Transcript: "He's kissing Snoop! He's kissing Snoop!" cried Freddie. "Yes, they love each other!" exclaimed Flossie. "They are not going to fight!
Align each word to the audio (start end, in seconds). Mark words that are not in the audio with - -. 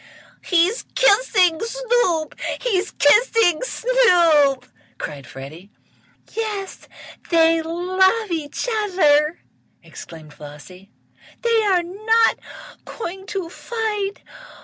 "He's 0.43 0.81
kissing 0.95 1.59
Snoop! 1.59 2.33
He's 2.59 2.89
kissing 2.89 3.61
Snoop!" 3.61 4.65
cried 4.97 5.27
Freddie. 5.27 5.69
"Yes, 6.33 6.87
they 7.29 7.61
love 7.61 8.31
each 8.31 8.67
other!" 8.83 9.41
exclaimed 9.83 10.33
Flossie. 10.33 10.89
"They 11.43 11.61
are 11.65 11.83
not 11.83 12.39
going 12.83 13.27
to 13.27 13.47
fight! 13.47 14.23